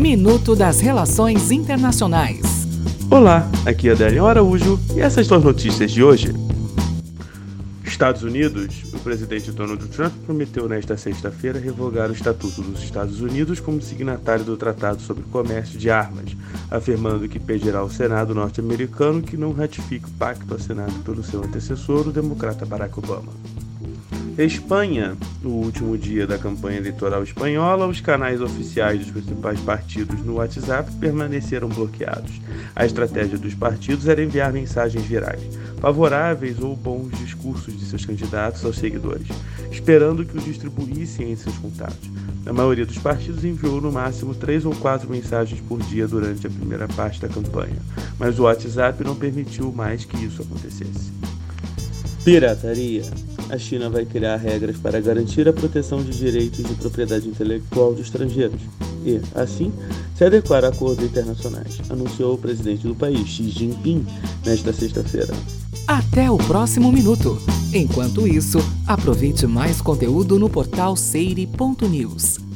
Minuto 0.00 0.56
das 0.56 0.80
Relações 0.80 1.50
Internacionais. 1.50 2.40
Olá, 3.10 3.46
aqui 3.66 3.90
é 3.90 3.92
Adélio 3.92 4.24
Araújo 4.24 4.80
e 4.96 5.00
essas 5.00 5.26
são 5.26 5.36
as 5.36 5.44
notícias 5.44 5.90
de 5.90 6.02
hoje. 6.02 6.32
Estados 7.84 8.22
Unidos, 8.22 8.82
o 8.94 8.98
presidente 9.00 9.52
Donald 9.52 9.86
Trump 9.88 10.14
prometeu 10.24 10.66
nesta 10.66 10.96
sexta-feira 10.96 11.60
revogar 11.60 12.08
o 12.08 12.14
Estatuto 12.14 12.62
dos 12.62 12.82
Estados 12.82 13.20
Unidos 13.20 13.60
como 13.60 13.82
signatário 13.82 14.42
do 14.42 14.56
Tratado 14.56 15.02
sobre 15.02 15.22
Comércio 15.24 15.78
de 15.78 15.90
Armas, 15.90 16.34
afirmando 16.70 17.28
que 17.28 17.38
pedirá 17.38 17.80
ao 17.80 17.90
Senado 17.90 18.34
norte-americano 18.34 19.20
que 19.20 19.36
não 19.36 19.52
ratifique 19.52 20.06
o 20.06 20.12
pacto 20.12 20.54
assinado 20.54 20.94
pelo 21.04 21.22
seu 21.22 21.44
antecessor, 21.44 22.08
o 22.08 22.12
democrata 22.12 22.64
Barack 22.64 22.98
Obama. 22.98 23.32
Espanha, 24.38 25.16
no 25.42 25.50
último 25.50 25.98
dia 25.98 26.26
da 26.26 26.38
campanha 26.38 26.78
eleitoral 26.78 27.22
espanhola, 27.22 27.86
os 27.86 28.00
canais 28.00 28.40
oficiais 28.40 29.00
dos 29.00 29.10
principais 29.10 29.60
partidos 29.60 30.24
no 30.24 30.34
WhatsApp 30.34 30.90
permaneceram 30.96 31.68
bloqueados. 31.68 32.40
A 32.74 32.86
estratégia 32.86 33.36
dos 33.36 33.54
partidos 33.54 34.08
era 34.08 34.22
enviar 34.22 34.52
mensagens 34.52 35.04
virais, 35.04 35.42
favoráveis 35.78 36.58
ou 36.60 36.74
bons 36.74 37.10
discursos 37.18 37.78
de 37.78 37.84
seus 37.84 38.06
candidatos 38.06 38.64
aos 38.64 38.78
seguidores, 38.78 39.28
esperando 39.70 40.24
que 40.24 40.38
os 40.38 40.44
distribuíssem 40.44 41.32
em 41.32 41.36
seus 41.36 41.58
contatos. 41.58 42.10
A 42.46 42.52
maioria 42.52 42.86
dos 42.86 42.98
partidos 42.98 43.44
enviou 43.44 43.80
no 43.80 43.92
máximo 43.92 44.34
três 44.34 44.64
ou 44.64 44.74
quatro 44.76 45.10
mensagens 45.10 45.60
por 45.60 45.80
dia 45.80 46.08
durante 46.08 46.46
a 46.46 46.50
primeira 46.50 46.88
parte 46.88 47.20
da 47.20 47.28
campanha, 47.28 47.76
mas 48.18 48.38
o 48.38 48.44
WhatsApp 48.44 49.04
não 49.04 49.14
permitiu 49.14 49.70
mais 49.72 50.04
que 50.04 50.16
isso 50.24 50.40
acontecesse. 50.40 51.12
Pirataria 52.24 53.02
a 53.50 53.58
China 53.58 53.90
vai 53.90 54.04
criar 54.04 54.36
regras 54.36 54.76
para 54.76 55.00
garantir 55.00 55.48
a 55.48 55.52
proteção 55.52 56.02
de 56.02 56.10
direitos 56.10 56.64
de 56.64 56.74
propriedade 56.74 57.28
intelectual 57.28 57.94
de 57.94 58.02
estrangeiros 58.02 58.60
e, 59.04 59.20
assim, 59.34 59.72
se 60.14 60.24
adequar 60.24 60.64
a 60.64 60.68
acordos 60.68 61.04
internacionais, 61.04 61.80
anunciou 61.88 62.34
o 62.34 62.38
presidente 62.38 62.86
do 62.86 62.94
país, 62.94 63.26
Xi 63.26 63.48
Jinping, 63.50 64.06
nesta 64.44 64.72
sexta-feira. 64.72 65.34
Até 65.86 66.30
o 66.30 66.36
próximo 66.36 66.92
minuto. 66.92 67.40
Enquanto 67.72 68.26
isso, 68.26 68.58
aproveite 68.86 69.46
mais 69.46 69.80
conteúdo 69.80 70.38
no 70.38 70.48
portal 70.48 70.96
seire.news. 70.96 72.49